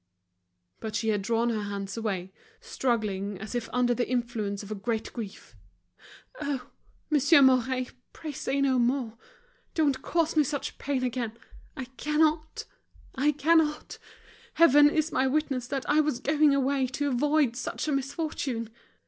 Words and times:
But 0.79 0.95
she 0.95 1.09
had 1.09 1.21
drawn 1.21 1.49
her 1.49 1.61
hands 1.61 1.95
away, 1.95 2.33
struggling 2.59 3.37
as 3.37 3.53
if 3.53 3.69
under 3.71 3.93
the 3.93 4.09
influence 4.09 4.63
of 4.63 4.71
a 4.71 4.73
great 4.73 5.13
grief. 5.13 5.55
"Oh! 6.41 6.71
Monsieur 7.11 7.39
Mouret. 7.43 7.89
Pray 8.11 8.31
say 8.31 8.61
no 8.61 8.79
more. 8.79 9.15
Don't 9.75 10.01
cause 10.01 10.35
me 10.35 10.43
such 10.43 10.79
pain 10.79 11.03
again! 11.03 11.33
I 11.77 11.85
cannot! 11.97 12.65
I 13.13 13.31
cannot! 13.33 13.99
Heaven 14.55 14.89
is 14.89 15.11
my 15.11 15.27
witness 15.27 15.67
that 15.67 15.87
I 15.87 15.99
was 15.99 16.19
going 16.19 16.55
away 16.55 16.87
to 16.87 17.07
avoid 17.09 17.55
such 17.55 17.87
a 17.87 17.91
misfortune!" 17.91 18.71